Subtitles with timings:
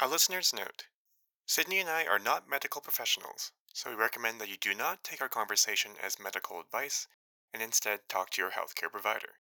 [0.00, 0.86] A listener's note
[1.46, 5.22] Sydney and I are not medical professionals, so we recommend that you do not take
[5.22, 7.06] our conversation as medical advice
[7.52, 9.38] and instead talk to your healthcare provider.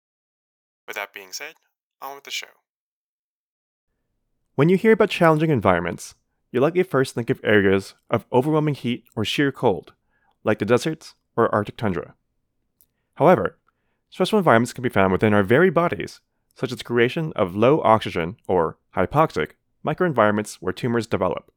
[0.86, 1.54] With that being said,
[2.00, 2.62] on with the show.
[4.54, 6.14] When you hear about challenging environments,
[6.52, 9.94] you likely first think of areas of overwhelming heat or sheer cold,
[10.44, 12.14] like the deserts or Arctic tundra.
[13.16, 13.58] However,
[14.10, 16.20] stressful environments can be found within our very bodies,
[16.54, 19.52] such as the creation of low oxygen or hypoxic
[19.86, 21.52] microenvironments where tumors develop.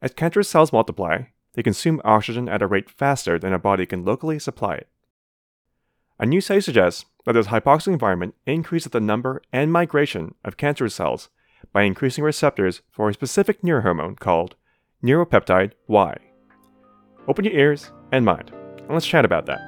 [0.00, 4.04] As cancerous cells multiply, they consume oxygen at a rate faster than a body can
[4.04, 4.88] locally supply it.
[6.20, 10.94] A new study suggests that this hypoxic environment increases the number and migration of cancerous
[10.94, 11.28] cells
[11.72, 14.54] by increasing receptors for a specific neurohormone called
[15.02, 16.16] neuropeptide Y.
[17.26, 19.67] Open your ears and mind, and let's chat about that.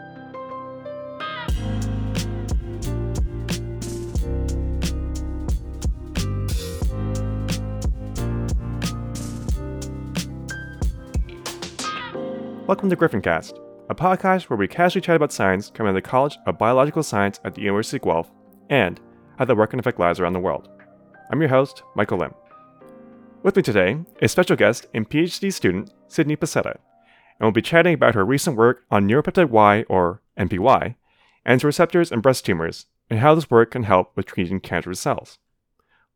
[12.70, 16.08] Welcome to Griffincast, a podcast where we casually chat about science coming out of the
[16.08, 18.30] College of Biological Science at the University of Guelph
[18.68, 19.00] and
[19.36, 20.68] how the work can affect lives around the world.
[21.32, 22.32] I'm your host, Michael Lim.
[23.42, 27.94] With me today is special guest and PhD student Sydney Pasetta, and we'll be chatting
[27.94, 30.94] about her recent work on neuropeptide Y, or NPY,
[31.44, 35.00] and its receptors in breast tumors, and how this work can help with treating cancerous
[35.00, 35.38] cells.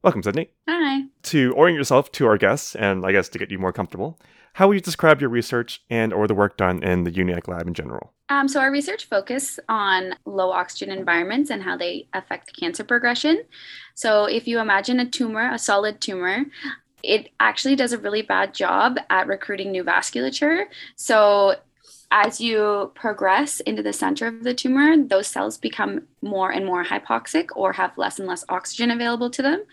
[0.05, 0.51] Welcome, Sydney.
[0.69, 1.07] Hi.
[1.25, 4.21] To orient yourself to our guests, and I guess to get you more comfortable,
[4.55, 7.67] how would you describe your research and or the work done in the UNIAC lab
[7.67, 8.13] in general?
[8.29, 13.43] Um, so our research focus on low oxygen environments and how they affect cancer progression.
[13.95, 16.45] So if you imagine a tumor, a solid tumor,
[17.03, 20.67] it actually does a really bad job at recruiting new vasculature.
[20.95, 21.57] So
[22.13, 26.85] as you progress into the center of the tumor, those cells become more and more
[26.85, 29.65] hypoxic or have less and less oxygen available to them.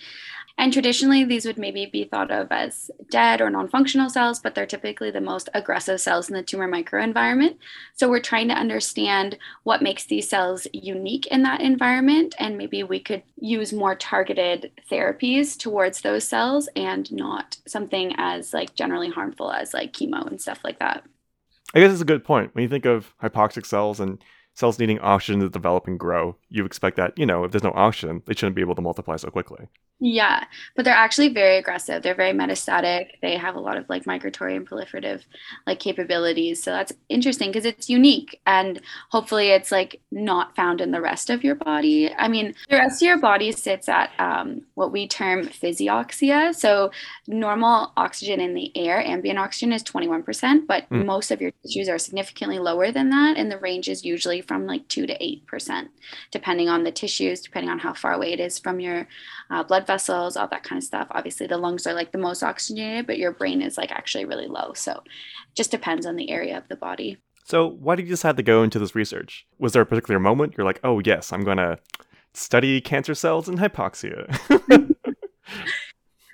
[0.57, 4.55] And traditionally, these would maybe be thought of as dead or non functional cells, but
[4.55, 7.57] they're typically the most aggressive cells in the tumor microenvironment.
[7.93, 12.35] So we're trying to understand what makes these cells unique in that environment.
[12.39, 18.53] And maybe we could use more targeted therapies towards those cells and not something as
[18.53, 21.03] like generally harmful as like chemo and stuff like that.
[21.73, 22.53] I guess it's a good point.
[22.53, 24.21] When you think of hypoxic cells and
[24.53, 27.73] cells needing oxygen to develop and grow, you expect that, you know, if there's no
[27.75, 29.67] oxygen, they shouldn't be able to multiply so quickly.
[30.03, 30.45] Yeah,
[30.75, 32.01] but they're actually very aggressive.
[32.01, 33.19] They're very metastatic.
[33.21, 35.21] They have a lot of like migratory and proliferative
[35.67, 36.61] like capabilities.
[36.61, 41.29] So that's interesting because it's unique and hopefully it's like not found in the rest
[41.29, 42.11] of your body.
[42.11, 46.55] I mean, the rest of your body sits at um, what we term physioxia.
[46.55, 46.89] So
[47.27, 51.05] normal oxygen in the air, ambient oxygen is 21%, but mm.
[51.05, 53.37] most of your tissues are significantly lower than that.
[53.37, 55.87] And the range is usually from like 2 to 8%,
[56.29, 59.07] depending on the tissues, depending on how far away it is from your
[59.49, 61.07] uh, blood vessels, all that kind of stuff.
[61.11, 64.47] Obviously, the lungs are like the most oxygenated, but your brain is like actually really
[64.47, 64.73] low.
[64.73, 65.03] So
[65.55, 67.15] just depends on the area of the body.
[67.45, 69.47] So, why did you decide to go into this research?
[69.57, 71.79] Was there a particular moment you're like, oh, yes, I'm going to
[72.33, 74.27] study cancer cells and hypoxia?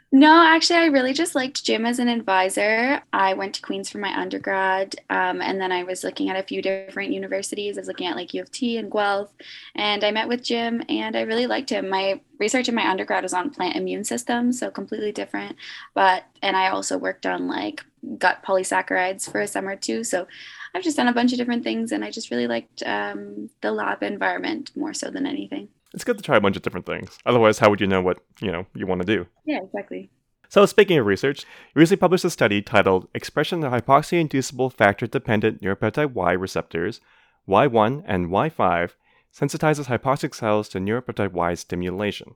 [0.10, 3.02] No, actually, I really just liked Jim as an advisor.
[3.12, 6.44] I went to Queens for my undergrad, um, and then I was looking at a
[6.48, 7.78] few different universities.
[7.78, 9.34] I was looking at like U of T and Guelph,
[9.76, 11.90] and I met with Jim, and I really liked him.
[11.90, 15.58] My research in my undergrad was on plant immune systems, so completely different.
[15.94, 17.84] But and I also worked on like
[18.18, 20.06] gut polysaccharides for a summer too.
[20.06, 20.26] So
[20.74, 23.74] I've just done a bunch of different things, and I just really liked um, the
[23.74, 27.18] lab environment more so than anything it's good to try a bunch of different things.
[27.26, 29.28] Otherwise, how would you know what you know you want to do?
[29.46, 30.10] Yeah, exactly.
[30.50, 31.42] So, speaking of research,
[31.76, 37.02] you recently published a study titled "Expression of Hypoxia-Inducible Factor-Dependent Neuropeptide Y Receptors
[37.48, 38.92] Y1 and Y5
[39.34, 42.36] Sensitizes Hypoxic Cells to Neuropeptide Y Stimulation."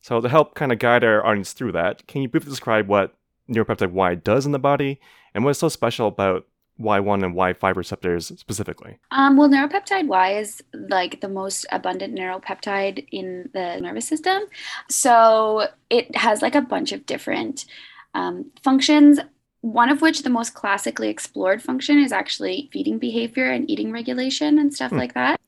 [0.00, 3.16] So, to help kind of guide our audience through that, can you briefly describe what
[3.48, 5.00] neuropeptide Y does in the body
[5.34, 6.46] and what's so special about
[6.80, 8.98] Y1 and Y5 receptors specifically?
[9.10, 14.42] Um, well, neuropeptide Y is like the most abundant neuropeptide in the nervous system.
[14.88, 17.66] So it has like a bunch of different
[18.14, 19.20] um, functions.
[19.62, 24.58] One of which, the most classically explored function, is actually feeding behavior and eating regulation
[24.58, 24.98] and stuff hmm.
[24.98, 25.38] like that.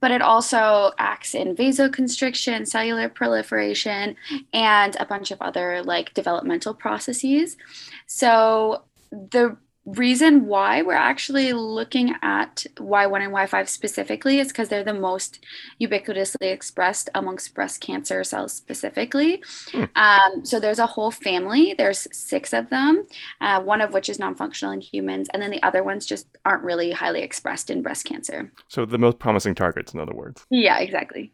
[0.00, 4.16] But it also acts in vasoconstriction, cellular proliferation,
[4.52, 7.56] and a bunch of other like developmental processes.
[8.06, 9.56] So the
[9.96, 15.44] reason why we're actually looking at Y1 and Y5 specifically is because they're the most
[15.80, 19.42] ubiquitously expressed amongst breast cancer cells specifically.
[19.72, 19.84] Hmm.
[19.96, 23.06] Um, so there's a whole family, there's six of them,
[23.40, 26.26] uh, one of which is non functional in humans, and then the other ones just
[26.44, 28.52] aren't really highly expressed in breast cancer.
[28.68, 30.44] So the most promising targets, in other words.
[30.50, 31.32] Yeah, exactly.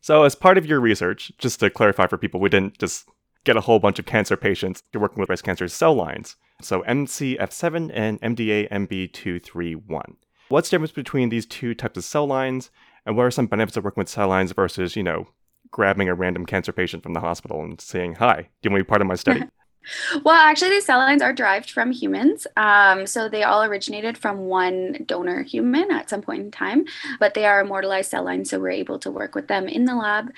[0.00, 3.08] So, as part of your research, just to clarify for people, we didn't just
[3.44, 6.36] get a whole bunch of cancer patients you're working with breast cancer cell lines.
[6.60, 10.16] So MCF7 and MDA MB231.
[10.48, 12.70] What's the difference between these two types of cell lines,
[13.06, 15.28] and what are some benefits of working with cell lines versus, you know,
[15.70, 18.84] grabbing a random cancer patient from the hospital and saying, "Hi, do you want to
[18.84, 19.42] be part of my study?"
[20.24, 22.46] well, actually, these cell lines are derived from humans.
[22.56, 26.84] Um, so they all originated from one donor human at some point in time,
[27.18, 28.50] but they are immortalized cell lines.
[28.50, 30.30] So we're able to work with them in the lab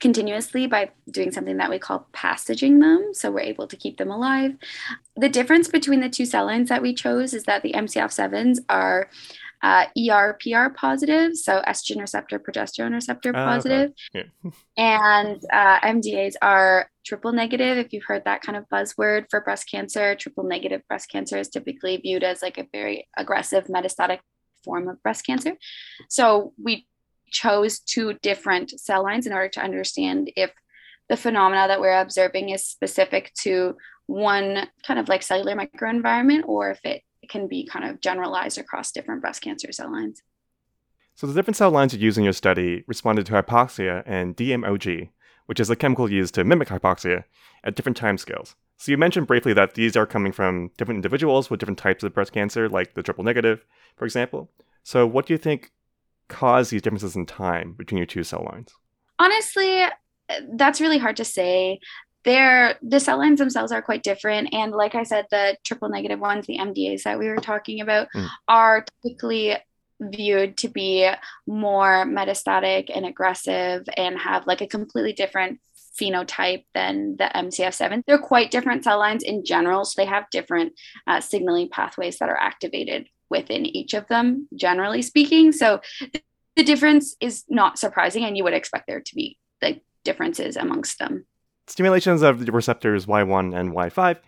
[0.00, 3.10] continuously by doing something that we call passaging them.
[3.12, 4.56] So we're able to keep them alive.
[5.16, 9.08] The difference between the two cell lines that we chose is that the MCF7s are
[9.62, 13.92] uh, ERPR positive, so estrogen receptor, progesterone receptor ah, positive.
[14.14, 14.28] Okay.
[14.44, 14.50] Yeah.
[14.76, 17.78] and uh, MDAs are triple negative.
[17.78, 21.48] If you've heard that kind of buzzword for breast cancer, triple negative breast cancer is
[21.48, 24.18] typically viewed as like a very aggressive metastatic
[24.64, 25.56] form of breast cancer.
[26.10, 26.86] So we
[27.34, 30.50] chose two different cell lines in order to understand if
[31.08, 33.76] the phenomena that we're observing is specific to
[34.06, 38.92] one kind of like cellular microenvironment or if it can be kind of generalized across
[38.92, 40.22] different breast cancer cell lines.
[41.14, 45.10] So the different cell lines you used in your study responded to hypoxia and DMOG,
[45.46, 47.24] which is a chemical used to mimic hypoxia
[47.62, 48.54] at different time scales.
[48.76, 52.14] So you mentioned briefly that these are coming from different individuals with different types of
[52.14, 53.64] breast cancer, like the triple negative,
[53.96, 54.50] for example.
[54.82, 55.70] So what do you think
[56.28, 58.72] caused these differences in time between your two cell lines?
[59.18, 59.84] Honestly,
[60.54, 61.78] that's really hard to say
[62.24, 66.18] they're the cell lines themselves are quite different and like i said the triple negative
[66.18, 68.26] ones the mdas that we were talking about mm.
[68.48, 69.54] are typically
[70.00, 71.08] viewed to be
[71.46, 75.60] more metastatic and aggressive and have like a completely different
[76.00, 78.02] phenotype than the MCF7.
[78.06, 80.72] They're quite different cell lines in general, so they have different
[81.06, 85.52] uh, signaling pathways that are activated within each of them, generally speaking.
[85.52, 85.80] So
[86.56, 90.98] the difference is not surprising, and you would expect there to be like differences amongst
[90.98, 91.24] them.
[91.66, 94.18] Stimulations of the receptors Y1 and Y5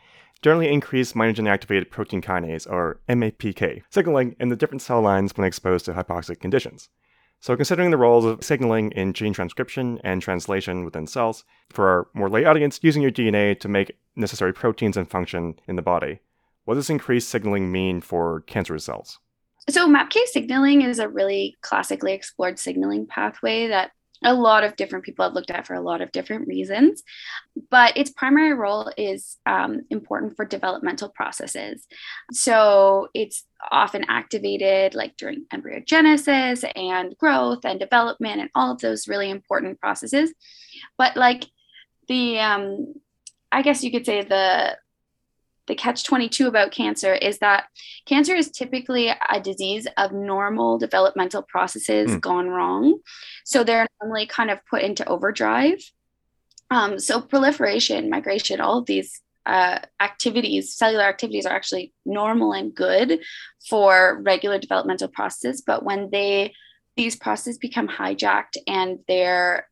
[0.42, 5.46] generally increase mitogen activated protein kinase, or MAPK, signaling in the different cell lines when
[5.46, 6.88] exposed to hypoxic conditions.
[7.40, 12.08] So, considering the roles of signaling in gene transcription and translation within cells, for our
[12.14, 16.20] more lay audience, using your DNA to make necessary proteins and function in the body,
[16.66, 19.18] what does increased signaling mean for cancerous cells?
[19.70, 23.92] So, MAPK signaling is a really classically explored signaling pathway that
[24.24, 27.02] a lot of different people have looked at for a lot of different reasons.
[27.70, 31.86] But its primary role is um, important for developmental processes.
[32.32, 39.08] So it's often activated like during embryogenesis and growth and development and all of those
[39.08, 40.32] really important processes.
[40.96, 41.44] But like
[42.08, 42.94] the, um,
[43.52, 44.76] I guess you could say the
[45.66, 47.64] the catch 22 about cancer is that
[48.06, 52.20] cancer is typically a disease of normal developmental processes mm.
[52.20, 52.98] gone wrong.
[53.44, 55.78] So they're normally kind of put into overdrive.
[56.70, 62.74] Um, so proliferation, migration, all of these uh, activities, cellular activities are actually normal and
[62.74, 63.20] good
[63.68, 65.62] for regular developmental processes.
[65.64, 66.52] But when they
[66.96, 69.68] these processes become hijacked and they're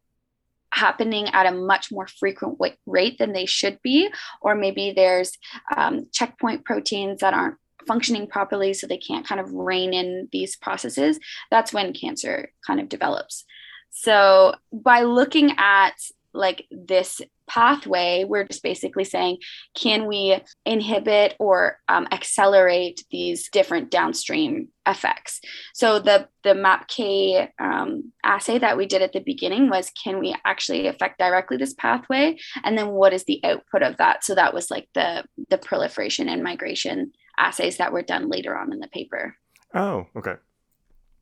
[0.74, 4.08] happening at a much more frequent rate than they should be,
[4.40, 5.38] or maybe there's
[5.76, 7.56] um, checkpoint proteins that aren't
[7.86, 11.18] functioning properly, so they can't kind of rein in these processes,
[11.50, 13.44] that's when cancer kind of develops.
[13.90, 15.94] So, by looking at
[16.34, 19.38] like this pathway, we're just basically saying,
[19.74, 25.40] can we inhibit or um, accelerate these different downstream effects?
[25.74, 30.34] So the the MAPK um, assay that we did at the beginning was, can we
[30.44, 32.38] actually affect directly this pathway?
[32.62, 34.24] And then what is the output of that?
[34.24, 38.72] So that was like the the proliferation and migration assays that were done later on
[38.72, 39.36] in the paper.
[39.74, 40.34] Oh, okay,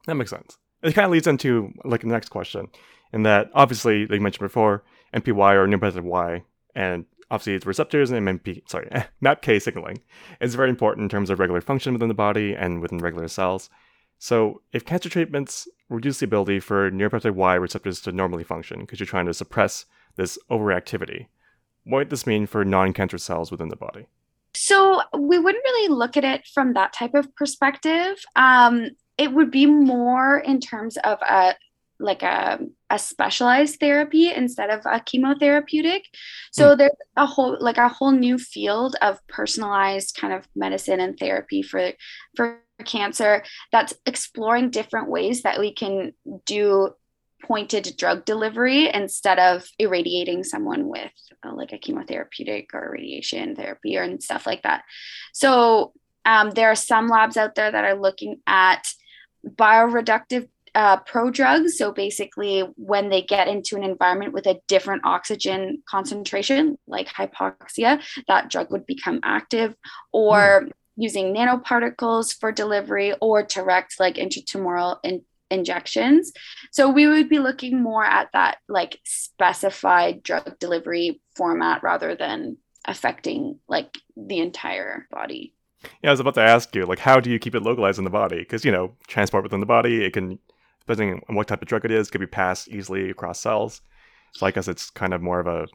[0.06, 0.56] that makes sense.
[0.82, 2.68] It kind of leads into like the next question,
[3.12, 4.84] in that obviously, like you mentioned before
[5.14, 6.42] MPY or neuropeptide Y,
[6.74, 8.88] and obviously its receptors and MP, sorry,
[9.22, 10.02] MAPK signaling
[10.40, 13.70] is very important in terms of regular function within the body and within regular cells.
[14.18, 19.00] So if cancer treatments reduce the ability for neuropeptide Y receptors to normally function because
[19.00, 21.26] you're trying to suppress this overactivity,
[21.84, 24.06] what might this mean for non-cancer cells within the body?
[24.54, 28.22] So we wouldn't really look at it from that type of perspective.
[28.36, 31.54] Um, it would be more in terms of a
[31.98, 32.58] like a,
[32.92, 36.02] a specialized therapy instead of a chemotherapeutic
[36.52, 36.78] so mm.
[36.78, 41.62] there's a whole like a whole new field of personalized kind of medicine and therapy
[41.62, 41.92] for
[42.36, 46.12] for cancer that's exploring different ways that we can
[46.44, 46.90] do
[47.42, 51.12] pointed drug delivery instead of irradiating someone with
[51.46, 54.84] uh, like a chemotherapeutic or radiation therapy or and stuff like that
[55.32, 55.92] so
[56.24, 58.86] um, there are some labs out there that are looking at
[59.44, 61.70] bioreductive uh, prodrugs.
[61.70, 68.02] So basically, when they get into an environment with a different oxygen concentration, like hypoxia,
[68.28, 69.74] that drug would become active,
[70.12, 70.70] or mm.
[70.96, 76.32] using nanoparticles for delivery, or direct like intratumoral in- injections.
[76.70, 82.56] So we would be looking more at that like specified drug delivery format rather than
[82.86, 85.54] affecting like the entire body.
[86.02, 88.04] Yeah, I was about to ask you, like, how do you keep it localized in
[88.04, 88.38] the body?
[88.38, 90.38] Because, you know, transport within the body, it can
[90.86, 93.80] depending on what type of drug it is, could be passed easily across cells.
[94.32, 95.66] So I guess it's kind of more of a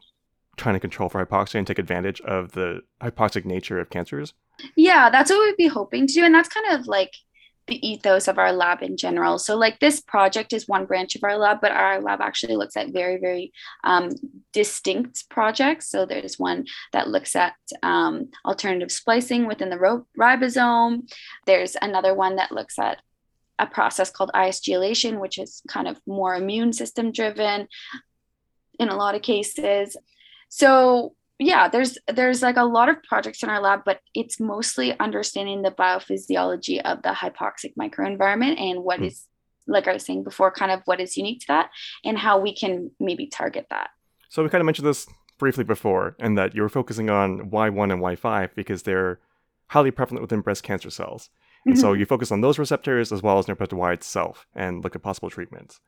[0.56, 4.34] trying to control for hypoxia and take advantage of the hypoxic nature of cancers.
[4.76, 6.24] Yeah, that's what we'd be hoping to do.
[6.24, 7.12] And that's kind of like
[7.68, 9.38] the ethos of our lab in general.
[9.38, 12.76] So, like this project is one branch of our lab, but our lab actually looks
[12.76, 13.52] at very, very
[13.84, 14.10] um,
[14.52, 15.88] distinct projects.
[15.88, 21.12] So, there's one that looks at um, alternative splicing within the ribosome.
[21.46, 23.00] There's another one that looks at
[23.58, 27.68] a process called ISGylation, which is kind of more immune system driven
[28.78, 29.96] in a lot of cases.
[30.48, 34.98] So yeah, there's there's like a lot of projects in our lab, but it's mostly
[34.98, 39.06] understanding the biophysiology of the hypoxic microenvironment and what mm.
[39.06, 39.24] is,
[39.66, 41.70] like I was saying before, kind of what is unique to that
[42.04, 43.90] and how we can maybe target that.
[44.28, 45.06] So we kind of mentioned this
[45.38, 49.20] briefly before, and that you were focusing on Y1 and Y5 because they're
[49.68, 51.30] highly prevalent within breast cancer cells.
[51.64, 51.80] And mm-hmm.
[51.80, 55.02] so you focus on those receptors as well as neuropeptide Y itself and look at
[55.02, 55.80] possible treatments.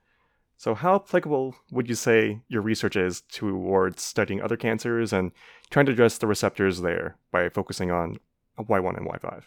[0.57, 5.33] So, how applicable would you say your research is towards studying other cancers and
[5.71, 8.19] trying to address the receptors there by focusing on
[8.59, 9.43] Y1 and Y5?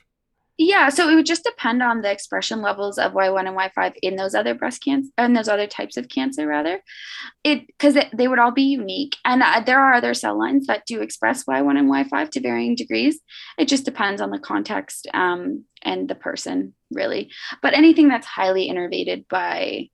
[0.57, 4.17] Yeah, so it would just depend on the expression levels of Y1 and Y5 in
[4.17, 6.83] those other breast cancer and those other types of cancer, rather.
[7.43, 10.85] It because they would all be unique, and uh, there are other cell lines that
[10.85, 13.19] do express Y1 and Y5 to varying degrees.
[13.57, 17.31] It just depends on the context um, and the person, really.
[17.63, 19.89] But anything that's highly innervated by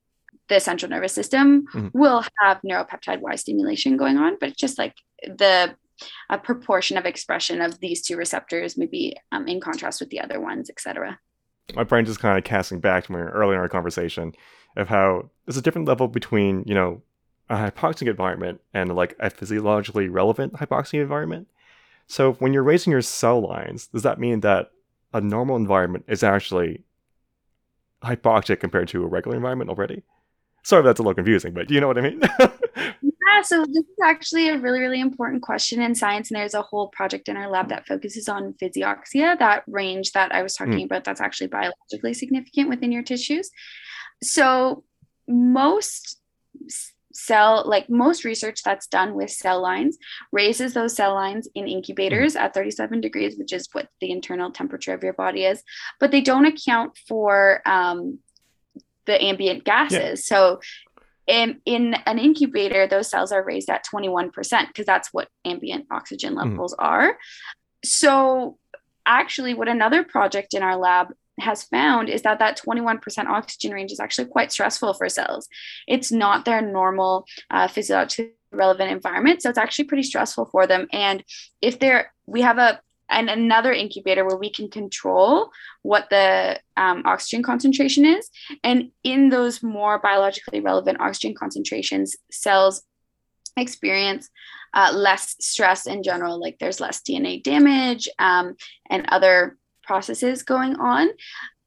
[0.49, 1.97] the central nervous system mm-hmm.
[1.97, 5.75] will have neuropeptide Y stimulation going on, but it's just like the
[6.29, 10.39] a proportion of expression of these two receptors, maybe um, in contrast with the other
[10.39, 11.19] ones, etc.
[11.75, 14.33] My brain just kind of casting back to earlier in our conversation
[14.75, 17.01] of how there's a different level between you know
[17.49, 21.47] a hypoxic environment and like a physiologically relevant hypoxic environment.
[22.07, 24.71] So when you're raising your cell lines, does that mean that
[25.13, 26.83] a normal environment is actually
[28.03, 30.03] hypoxic compared to a regular environment already?
[30.63, 32.21] Sorry if that's a little confusing, but you know what I mean?
[33.29, 36.31] Yeah, so this is actually a really, really important question in science.
[36.31, 40.33] And there's a whole project in our lab that focuses on physioxia, that range that
[40.33, 40.85] I was talking mm.
[40.85, 43.49] about that's actually biologically significant within your tissues.
[44.23, 44.83] So
[45.27, 46.19] most
[47.11, 49.97] cell like most research that's done with cell lines
[50.31, 52.39] raises those cell lines in incubators mm.
[52.39, 55.63] at 37 degrees which is what the internal temperature of your body is
[55.99, 58.19] but they don't account for um,
[59.05, 60.15] the ambient gases yeah.
[60.15, 60.59] so
[61.29, 64.31] in, in an incubator, those cells are raised at 21%
[64.67, 66.37] because that's what ambient oxygen mm.
[66.37, 66.83] levels mm.
[66.83, 67.17] are.
[67.85, 68.57] So,
[69.05, 73.91] actually, what another project in our lab has found is that that 21% oxygen range
[73.91, 75.47] is actually quite stressful for cells.
[75.87, 79.41] It's not their normal uh, physiologically relevant environment.
[79.41, 80.87] So it's actually pretty stressful for them.
[80.91, 81.23] And
[81.61, 85.51] if they're, we have a and another incubator where we can control
[85.81, 88.29] what the um, oxygen concentration is.
[88.63, 92.83] And in those more biologically relevant oxygen concentrations, cells
[93.57, 94.29] experience
[94.73, 98.55] uh, less stress in general, like there's less DNA damage um,
[98.89, 101.09] and other processes going on.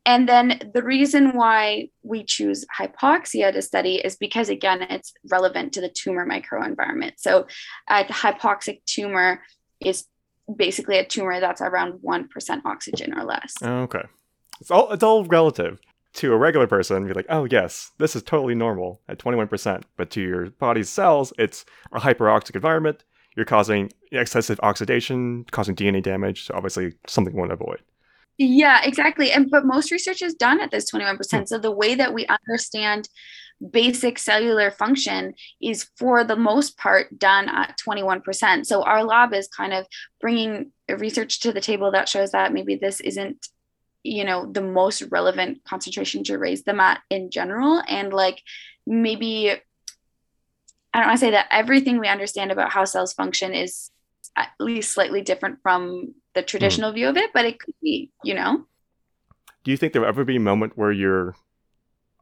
[0.05, 5.75] And then the reason why we choose hypoxia to study is because, again, it's relevant
[5.75, 7.13] to the tumor microenvironment.
[7.19, 7.47] So,
[7.89, 9.43] a hypoxic tumor
[9.81, 10.07] is
[10.57, 13.55] basically a tumor that's around 1% oxygen or less.
[13.63, 14.03] Okay.
[14.61, 15.81] It's all it's all relative.
[16.17, 19.85] To a regular person, be like, oh yes, this is totally normal at 21%.
[19.97, 23.03] But to your body's cells, it's a hyperoxic environment.
[23.35, 26.45] You're causing excessive oxidation, causing DNA damage.
[26.45, 27.81] So obviously something we want to avoid.
[28.45, 29.31] Yeah, exactly.
[29.31, 31.39] And but most research is done at this 21%.
[31.39, 31.45] Hmm.
[31.45, 33.09] So the way that we understand
[33.71, 38.67] basic cellular function is for the most part done at 21%.
[38.67, 39.87] So our lab is kind of
[40.21, 43.47] bringing research to the table that shows that maybe this isn't
[44.05, 48.43] you know the most relevant concentration to raise them at in general and like
[48.85, 49.53] maybe
[50.93, 53.93] i don't want to say that everything we understand about how cells function is
[54.37, 56.95] at least slightly different from the traditional mm.
[56.95, 58.65] view of it but it could be you know
[59.65, 61.37] do you think there will ever be a moment where you're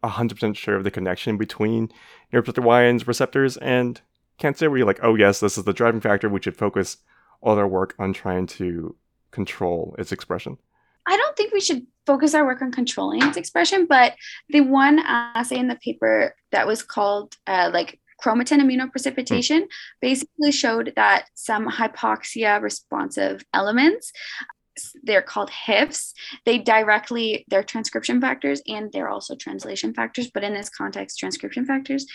[0.03, 1.91] 100% sure of the connection between
[2.33, 4.01] neuropeptide Y receptors and
[4.39, 6.29] cancer, where you're like, oh, yes, this is the driving factor.
[6.29, 6.99] We should focus
[7.41, 8.97] all our work on trying to
[9.31, 10.59] control its expression.
[11.07, 14.15] I don't think we should focus our work on controlling its expression, but
[14.49, 19.69] the one assay in the paper that was called uh, like chromatin immunoprecipitation mm.
[20.01, 24.13] basically showed that some hypoxia responsive elements
[25.03, 26.13] they're called HIFs.
[26.45, 31.65] They directly, they're transcription factors and they're also translation factors, but in this context, transcription
[31.67, 32.07] factors.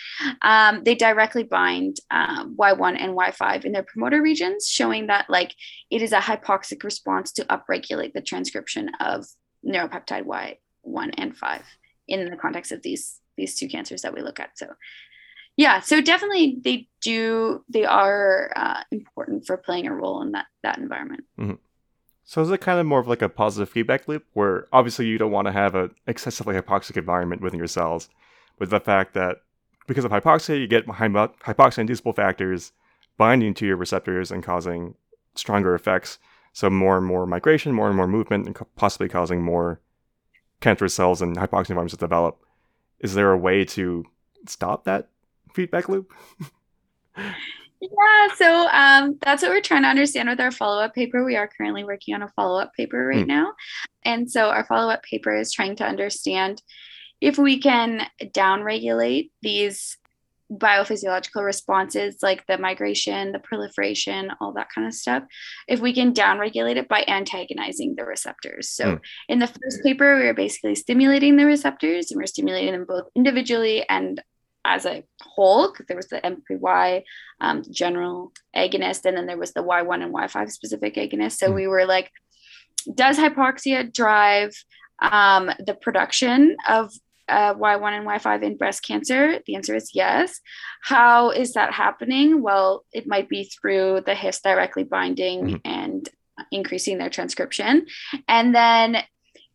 [0.42, 5.54] Um, they directly bind uh, Y1 and Y5 in their promoter regions, showing that like
[5.90, 9.26] it is a hypoxic response to upregulate the transcription of
[9.64, 11.62] neuropeptide Y1 and 5
[12.08, 14.56] in the context of these these two cancers that we look at.
[14.56, 14.66] So
[15.56, 20.46] yeah so definitely they do they are uh, important for playing a role in that
[20.62, 21.54] that environment mm-hmm.
[22.28, 25.16] So is it kind of more of like a positive feedback loop where obviously you
[25.16, 28.08] don't want to have an excessively hypoxic environment within your cells,
[28.58, 29.36] with the fact that
[29.86, 32.72] because of hypoxia, you get hypoxia inducible factors
[33.16, 34.96] binding to your receptors and causing
[35.36, 36.18] stronger effects.
[36.52, 39.80] So more and more migration, more and more movement, and possibly causing more
[40.60, 42.40] cancerous cells and hypoxic environments to develop.
[42.98, 44.04] Is there a way to
[44.48, 45.10] stop that
[45.56, 46.12] feedback loop?
[47.80, 51.24] Yeah, so um, that's what we're trying to understand with our follow up paper.
[51.24, 53.28] We are currently working on a follow up paper right mm.
[53.28, 53.52] now.
[54.04, 56.62] And so our follow up paper is trying to understand
[57.20, 59.98] if we can downregulate these
[60.50, 65.24] biophysiological responses like the migration, the proliferation, all that kind of stuff,
[65.66, 68.70] if we can downregulate it by antagonizing the receptors.
[68.70, 69.00] So mm.
[69.28, 73.08] in the first paper, we were basically stimulating the receptors and we're stimulating them both
[73.14, 74.22] individually and
[74.66, 77.04] as a whole because there was the MPY
[77.40, 81.38] um, general agonist, and then there was the Y1 and Y5 specific agonist.
[81.38, 81.54] So mm.
[81.54, 82.10] we were like,
[82.92, 84.52] does hypoxia drive
[85.00, 86.92] um, the production of
[87.28, 89.40] uh, Y1 and Y5 in breast cancer?
[89.46, 90.40] The answer is yes.
[90.82, 92.42] How is that happening?
[92.42, 96.08] Well, it might be through the HIFs directly binding mm and
[96.52, 97.86] increasing their transcription.
[98.28, 98.98] And then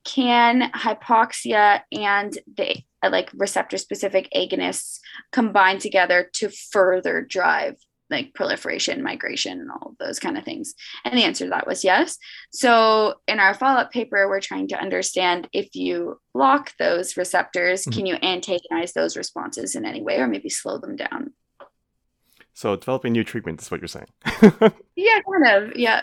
[0.04, 2.78] can hypoxia and the
[3.10, 5.00] like receptor specific agonists
[5.32, 7.76] combine together to further drive
[8.10, 10.74] like proliferation, migration, and all those kind of things?
[11.06, 12.18] And the answer to that was yes.
[12.52, 17.92] So in our follow-up paper, we're trying to understand if you block those receptors, mm-hmm.
[17.98, 21.34] can you antagonize those responses in any way or maybe slow them down?
[22.54, 24.08] So developing new treatments is what you're saying.
[24.96, 25.76] yeah, kind of.
[25.76, 26.02] Yeah.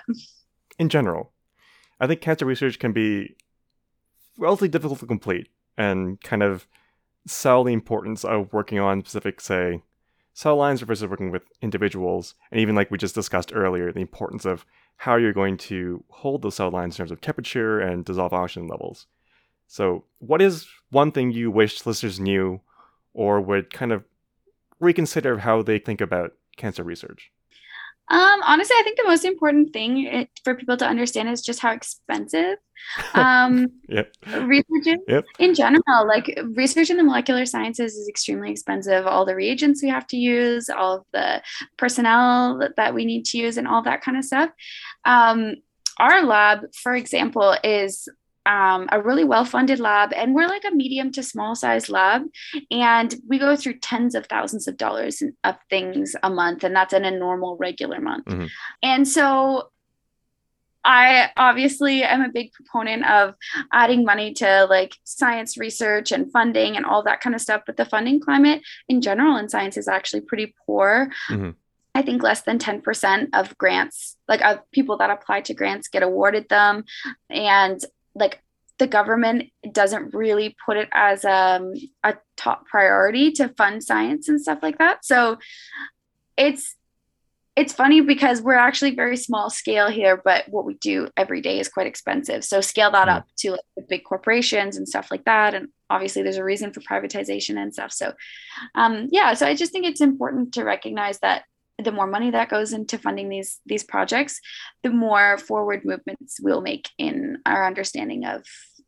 [0.79, 1.33] In general,
[2.01, 3.37] I think cancer research can be
[4.39, 6.67] relatively difficult to complete and kind of
[7.29, 9.83] sell the importance of working on specific, say,
[10.33, 12.35] cell lines versus working with individuals.
[12.51, 14.65] And even like we just discussed earlier, the importance of
[14.97, 18.69] how you're going to hold those cell lines in terms of temperature and dissolved oxygen
[18.69, 19.07] levels.
[19.67, 22.61] So, what is one thing you wish listeners knew
[23.13, 24.05] or would kind of
[24.81, 27.31] reconsider how they think about cancer research?
[28.11, 31.61] Um, honestly, I think the most important thing it, for people to understand is just
[31.61, 32.57] how expensive
[33.15, 34.13] um, yep.
[34.43, 35.25] research yep.
[35.39, 36.07] in general.
[36.07, 39.07] Like research in the molecular sciences is extremely expensive.
[39.07, 41.43] All the reagents we have to use, all of the
[41.77, 44.51] personnel that, that we need to use, and all that kind of stuff.
[45.05, 45.57] Um,
[45.99, 48.09] our lab, for example, is
[48.49, 52.23] um, a really well funded lab, and we're like a medium to small size lab.
[52.71, 56.95] And we go through tens of thousands of dollars of things a month, and that's
[56.95, 58.25] in a normal, regular month.
[58.25, 58.47] Mm-hmm.
[58.83, 59.71] And so
[60.83, 63.35] I obviously am a big proponent of
[63.71, 67.63] adding money to like science research and funding and all that kind of stuff.
[67.67, 71.11] But the funding climate in general in science is actually pretty poor.
[71.29, 71.51] Mm-hmm.
[71.95, 76.03] I think less than 10% of grants, like of people that apply to grants, get
[76.03, 76.85] awarded them.
[77.29, 77.81] And
[78.19, 78.43] like
[78.79, 81.73] the government doesn't really put it as um,
[82.05, 85.05] a top priority to fund science and stuff like that.
[85.05, 85.39] So
[86.37, 86.75] it's
[87.57, 91.59] it's funny because we're actually very small scale here, but what we do every day
[91.59, 92.45] is quite expensive.
[92.45, 95.55] So scale that up to like the big corporations and stuff like that.
[95.55, 97.91] And obviously there's a reason for privatization and stuff.
[97.91, 98.13] So
[98.77, 101.47] um, yeah, so I just think it's important to recognize that
[101.83, 104.41] the more money that goes into funding these these projects,
[104.83, 108.45] the more forward movements we'll make in our understanding of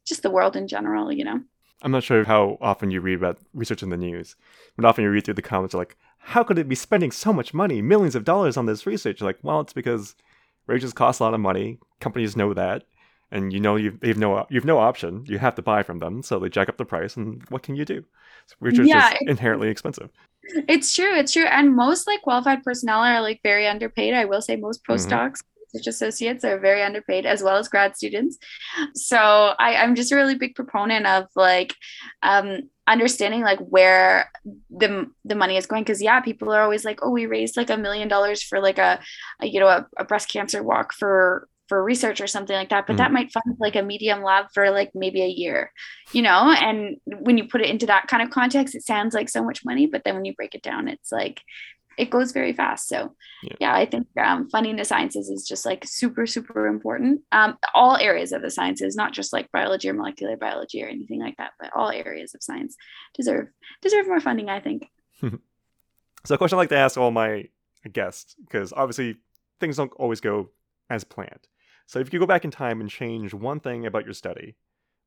[0.07, 1.40] just the world in general, you know.
[1.83, 4.37] I'm not sure how often you read about research in the news,
[4.76, 7.55] but often you read through the comments like, how could it be spending so much
[7.55, 9.22] money, millions of dollars on this research?
[9.22, 10.14] Like, well, it's because
[10.66, 11.79] reagents cost a lot of money.
[12.00, 12.85] Companies know that,
[13.33, 15.25] and you know you've they've no you've no option.
[15.27, 17.16] You have to buy from them, so they jack up the price.
[17.16, 18.05] And what can you do?
[18.47, 20.11] So research yeah, is inherently expensive.
[20.69, 21.14] It's true.
[21.14, 21.45] It's true.
[21.45, 24.14] And most like qualified personnel are like very underpaid.
[24.14, 25.77] I will say most postdocs, mm-hmm.
[25.77, 28.38] research associates are very underpaid as well as grad students.
[28.95, 31.77] So I, I'm just a really big proponent of like
[32.23, 34.33] um, understanding like where
[34.71, 37.71] the the money is going because yeah people are always like oh we raised like
[37.71, 38.99] a million dollars for like a,
[39.40, 42.87] a you know a, a, breast cancer walk for for research or something like that
[42.87, 42.98] but Mhm.
[42.98, 45.72] that might fund like a medium lab for like maybe a year
[46.12, 49.28] you know and when you put it into that kind of context it sounds like
[49.30, 51.40] so much money but then when you break it down it's like
[51.98, 53.56] it goes very fast so Yeah.
[53.61, 57.96] yeah, i think um, funding the sciences is just like super super important um, all
[57.96, 61.52] areas of the sciences not just like biology or molecular biology or anything like that
[61.61, 62.72] but all areas of science
[63.14, 63.46] deserve
[63.80, 64.80] deserve more funding i think
[66.24, 67.48] So, a question I like to ask all my
[67.90, 69.16] guests, because obviously
[69.59, 70.50] things don't always go
[70.90, 71.48] as planned.
[71.90, 74.55] So, if you could go back in time and change one thing about your study,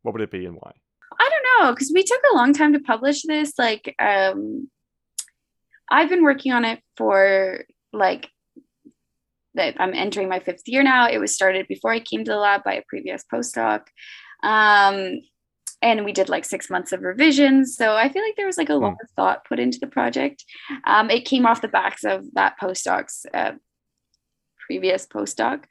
[0.01, 0.73] what would it be and why?
[1.17, 3.53] I don't know because we took a long time to publish this.
[3.57, 4.69] Like, um,
[5.89, 8.29] I've been working on it for like
[9.53, 9.75] that.
[9.79, 11.07] I'm entering my fifth year now.
[11.07, 13.83] It was started before I came to the lab by a previous postdoc,
[14.43, 15.21] um,
[15.81, 17.77] and we did like six months of revisions.
[17.77, 20.43] So I feel like there was like a lot of thought put into the project.
[20.83, 23.53] Um, it came off the backs of that postdoc's uh,
[24.67, 25.63] previous postdoc.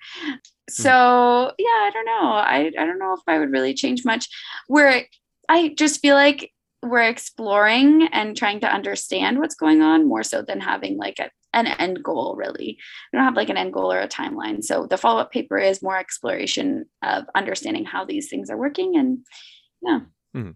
[0.68, 0.82] Hmm.
[0.82, 2.28] So yeah, I don't know.
[2.32, 4.28] I I don't know if I would really change much.
[4.68, 5.04] We're
[5.48, 10.42] I just feel like we're exploring and trying to understand what's going on more so
[10.42, 12.76] than having like a, an end goal really
[13.12, 15.80] we don't have like an end goal or a timeline so the follow-up paper is
[15.80, 19.18] more exploration of understanding how these things are working and
[19.80, 20.00] yeah
[20.32, 20.50] hmm.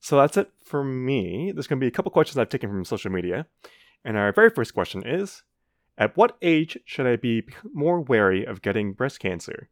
[0.00, 1.52] So, that's it for me.
[1.52, 3.46] There's going to be a couple questions I've taken from social media.
[4.04, 5.42] And our very first question is
[5.98, 9.68] At what age should I be more wary of getting breast cancer?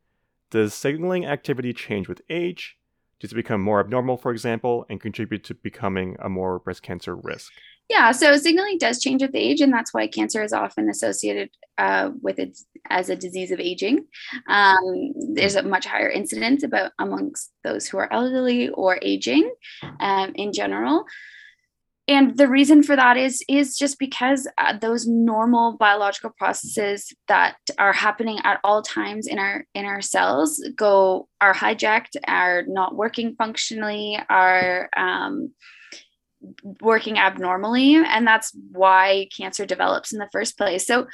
[0.50, 2.76] Does signaling activity change with age?
[3.20, 7.14] Does it become more abnormal, for example, and contribute to becoming a more breast cancer
[7.14, 7.52] risk?
[7.88, 12.10] Yeah, so signaling does change with age, and that's why cancer is often associated uh,
[12.20, 12.58] with it
[12.90, 14.04] as a disease of aging.
[14.48, 19.54] Um, there's a much higher incidence about amongst those who are elderly or aging
[20.00, 21.04] um, in general.
[22.08, 27.56] And the reason for that is is just because uh, those normal biological processes that
[27.78, 32.94] are happening at all times in our in our cells go are hijacked, are not
[32.94, 35.52] working functionally, are um,
[36.80, 40.86] working abnormally and that's why cancer develops in the first place.
[40.86, 41.06] So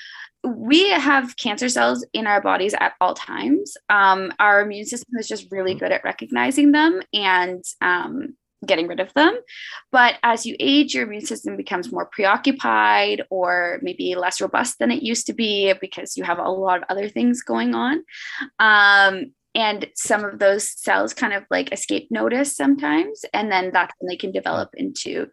[0.44, 3.76] we have cancer cells in our bodies at all times.
[3.88, 9.00] Um, our immune system is just really good at recognizing them and um, getting rid
[9.00, 9.36] of them.
[9.90, 14.90] But as you age your immune system becomes more preoccupied or maybe less robust than
[14.90, 18.04] it used to be because you have a lot of other things going on.
[18.58, 23.92] Um, and some of those cells kind of like escape notice sometimes and then that's
[23.98, 25.28] when they can develop into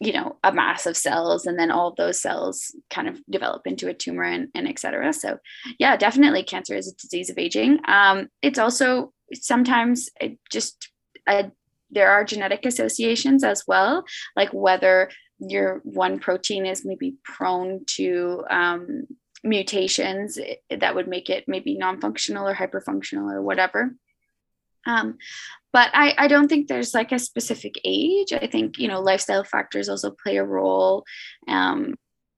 [0.00, 3.88] you know a mass of cells and then all those cells kind of develop into
[3.88, 5.12] a tumor and, and et cetera.
[5.12, 5.38] So
[5.78, 7.78] yeah definitely cancer is a disease of aging.
[7.86, 10.90] Um, it's also sometimes it just
[11.28, 11.50] a,
[11.90, 14.04] there are genetic associations as well
[14.36, 19.06] like whether your one protein is maybe prone to um,
[19.42, 20.38] mutations
[20.70, 23.94] that would make it maybe non-functional or hyperfunctional or whatever.
[24.86, 25.16] Um,
[25.72, 28.32] but I, I don't think there's like a specific age.
[28.32, 31.04] I think you know lifestyle factors also play a role.
[31.48, 31.94] Um,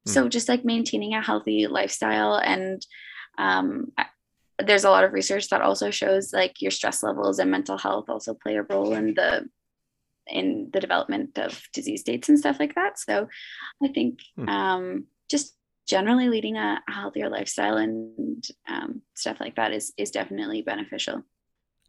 [0.06, 2.80] so just like maintaining a healthy lifestyle and
[3.38, 3.90] um,
[4.64, 8.08] there's a lot of research that also shows like your stress levels and mental health
[8.08, 9.48] also play a role in the
[10.28, 13.28] in the development of disease states and stuff like that so
[13.82, 14.48] i think Hmm.
[14.48, 15.54] um, just
[15.86, 21.22] generally leading a, healthier lifestyle and um, stuff like that is is definitely beneficial.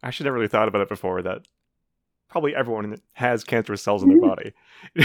[0.02, 1.46] I actually never really thought about it before that
[2.28, 4.52] probably everyone has cancerous cells in their body.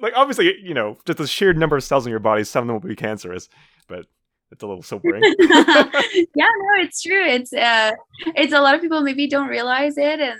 [0.00, 2.66] like obviously, you know, just the sheer number of cells in your body, some of
[2.66, 3.48] them will be cancerous,
[3.86, 4.06] but
[4.52, 5.22] it's a little sobering.
[5.40, 7.24] yeah, no, it's true.
[7.24, 7.92] It's uh
[8.36, 10.38] it's a lot of people maybe don't realize it and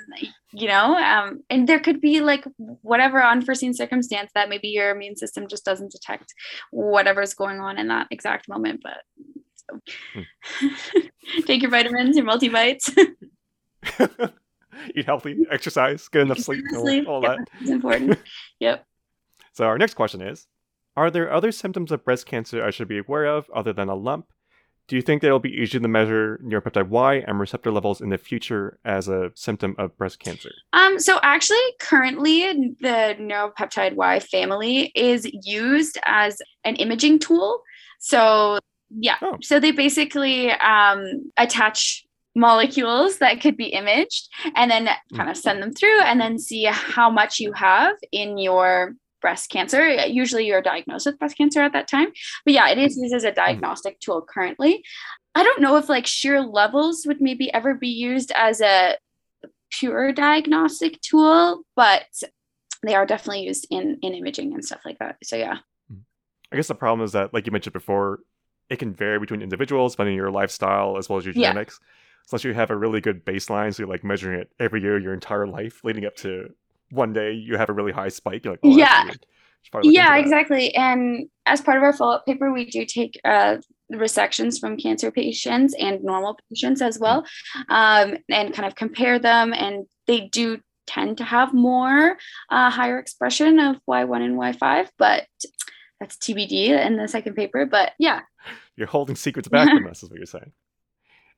[0.52, 5.16] you know, um and there could be like whatever unforeseen circumstance that maybe your immune
[5.16, 6.34] system just doesn't detect
[6.70, 8.98] whatever's going on in that exact moment, but
[9.70, 9.80] so.
[11.46, 12.94] take your vitamins, your multivites.
[14.94, 17.48] Eat healthy, exercise, get enough sleep, all, Sleep, all yep, that.
[17.60, 18.18] It's important.
[18.60, 18.84] Yep.
[19.52, 20.46] So our next question is
[20.96, 23.94] Are there other symptoms of breast cancer I should be aware of other than a
[23.94, 24.26] lump?
[24.88, 28.10] Do you think that it'll be easier to measure neuropeptide Y and receptor levels in
[28.10, 30.50] the future as a symptom of breast cancer?
[30.72, 37.62] Um, so actually, currently, the neuropeptide Y family is used as an imaging tool.
[38.00, 38.58] So
[38.90, 39.38] yeah, Oh.
[39.40, 45.62] so they basically um, attach molecules that could be imaged and then kind of send
[45.62, 49.88] them through and then see how much you have in your breast cancer.
[50.04, 52.08] Usually you're diagnosed with breast cancer at that time.
[52.44, 53.36] But yeah, it is used as a mm.
[53.36, 54.84] diagnostic tool currently.
[55.34, 58.98] I don't know if like sheer levels would maybe ever be used as a
[59.70, 62.04] pure diagnostic tool, but
[62.82, 65.16] they are definitely used in in imaging and stuff like that.
[65.22, 65.58] So yeah.
[65.90, 66.00] Mm.
[66.52, 68.20] I guess the problem is that, like you mentioned before,
[68.68, 71.50] it can vary between individuals depending on your lifestyle as well as your Yeah.
[71.50, 71.78] genetics.
[72.26, 74.98] So unless you have a really good baseline, so you're like measuring it every year
[74.98, 76.54] your entire life, leading up to
[76.92, 78.44] one day you have a really high spike.
[78.44, 79.04] You're like, oh, Yeah.
[79.04, 79.26] weird.
[79.62, 83.20] Should probably look yeah exactly and as part of our follow-up paper we do take
[83.24, 83.58] uh,
[83.92, 87.24] resections from cancer patients and normal patients as well
[87.68, 92.16] um, and kind of compare them and they do tend to have more
[92.50, 95.26] uh, higher expression of y1 and y5 but
[96.00, 98.22] that's tbd in the second paper but yeah
[98.74, 100.50] You're holding secrets back from us, is what you're saying.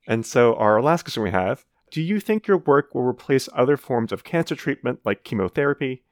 [0.07, 1.63] And so, our last question we have
[1.95, 6.03] Do you think your work will replace other forms of cancer treatment like chemotherapy?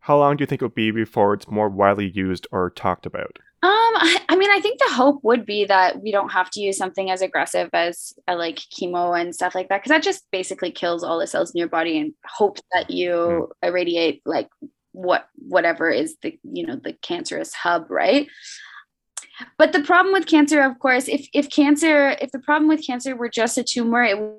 [0.00, 3.06] How long do you think it will be before it's more widely used or talked
[3.06, 3.38] about?
[3.62, 6.60] Um, I, I mean, I think the hope would be that we don't have to
[6.60, 10.28] use something as aggressive as uh, like chemo and stuff like that, because that just
[10.32, 14.48] basically kills all the cells in your body and hopes that you irradiate like
[14.90, 18.26] what whatever is the you know the cancerous hub, right?
[19.56, 23.14] But the problem with cancer, of course, if if cancer, if the problem with cancer
[23.14, 24.34] were just a tumor, it would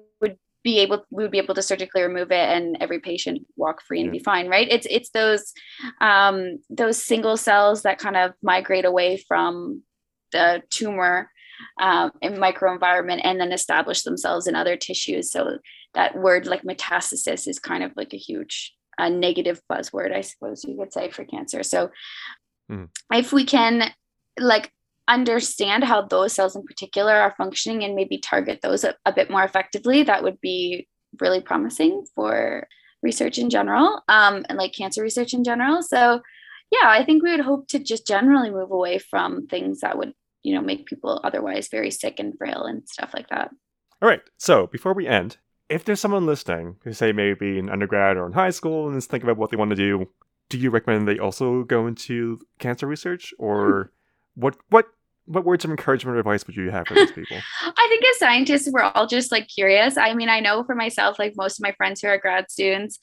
[0.63, 4.01] be able we would be able to surgically remove it and every patient walk free
[4.01, 4.67] and be fine, right?
[4.69, 5.53] It's it's those
[6.01, 9.83] um, those single cells that kind of migrate away from
[10.31, 11.29] the tumor
[11.81, 15.31] um, and microenvironment and then establish themselves in other tissues.
[15.31, 15.57] So
[15.93, 20.63] that word like metastasis is kind of like a huge uh, negative buzzword, I suppose
[20.65, 21.63] you could say for cancer.
[21.63, 21.89] So
[22.71, 22.89] Mm.
[23.11, 23.91] if we can
[24.39, 24.71] like
[25.09, 29.29] understand how those cells in particular are functioning and maybe target those a, a bit
[29.29, 30.87] more effectively, that would be
[31.19, 32.67] really promising for
[33.01, 35.81] research in general um, and like cancer research in general.
[35.81, 36.21] So
[36.71, 40.13] yeah, I think we would hope to just generally move away from things that would,
[40.43, 43.49] you know, make people otherwise very sick and frail and stuff like that.
[44.01, 48.17] All right, so before we end, if there's someone listening who say maybe in undergrad
[48.17, 50.07] or in high school and is thinking about what they want to do,
[50.49, 53.91] do you recommend they also go into cancer research, or
[54.35, 54.85] what what
[55.29, 57.37] what words of encouragement or advice would you have for these people?
[57.61, 59.95] I think as scientists, we're all just like curious.
[59.95, 62.97] I mean, I know for myself, like most of my friends who are grad students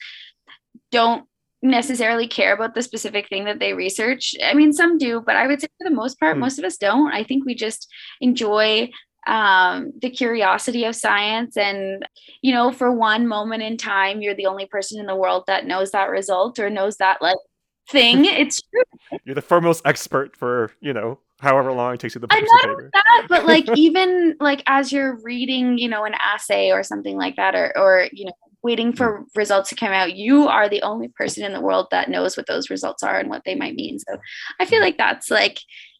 [0.91, 1.25] don't
[1.61, 4.35] necessarily care about the specific thing that they research.
[4.43, 6.41] I mean, some do, but I would say for the most part, Hmm.
[6.41, 7.11] most of us don't.
[7.13, 7.87] I think we just
[8.21, 8.91] enjoy
[9.25, 11.57] um, the curiosity of science.
[11.57, 12.07] And,
[12.41, 15.65] you know, for one moment in time, you're the only person in the world that
[15.65, 17.37] knows that result or knows that like
[17.89, 18.25] thing.
[18.25, 19.19] It's true.
[19.25, 22.49] You're the foremost expert for you know however long it takes you to I'm publish
[22.51, 22.89] not the paper.
[22.93, 27.35] that, but like even like as you're reading, you know, an essay or something like
[27.35, 31.09] that, or or you know, waiting for results to come out, you are the only
[31.09, 33.99] person in the world that knows what those results are and what they might mean.
[33.99, 34.17] So
[34.59, 35.59] I feel like that's like,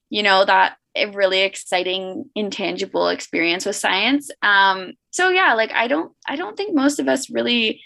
[0.10, 4.32] you know, that a really exciting intangible experience with science.
[4.42, 7.82] Um, so yeah, like I don't I don't think most of us really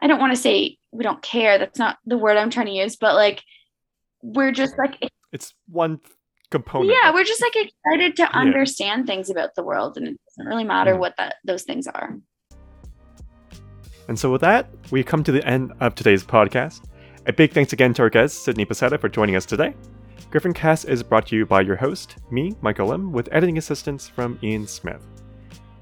[0.00, 1.58] I don't want to say we don't care.
[1.58, 3.42] That's not the word I'm trying to use, but like
[4.22, 4.96] we're just like
[5.32, 6.00] It's one
[6.50, 6.90] component.
[6.90, 10.64] yeah we're just like excited to understand things about the world and it doesn't really
[10.64, 10.98] matter Mm.
[10.98, 12.16] what that those things are
[14.08, 16.80] And so with that, we come to the end of today's podcast.
[17.26, 19.74] A big thanks again to our guest, Sydney Pasetta, for joining us today.
[20.30, 24.08] Griffin Cast is brought to you by your host, me, Michael Lim, with editing assistance
[24.08, 25.02] from Ian Smith.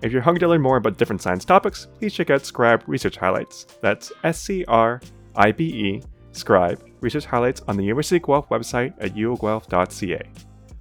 [0.02, 3.16] If you're hungry to learn more about different science topics, please check out Scribe Research
[3.16, 3.66] Highlights.
[3.80, 5.00] That's S C R
[5.34, 10.22] I B E, Scribe Research Highlights on the University of Guelph website at uoguelph.ca.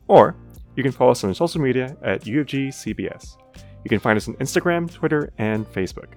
[0.08, 0.36] Or
[0.76, 3.38] you can follow us on social media at UFGCBS.
[3.84, 6.10] You can find us on Instagram, Twitter, and Facebook.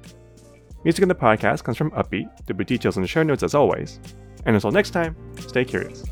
[0.84, 2.28] Music in the podcast comes from Upbeat.
[2.46, 4.00] There'll be details in the show notes as always.
[4.46, 6.04] And until next time, stay curious.